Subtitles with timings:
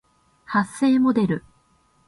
[0.45, 1.45] 発声モデル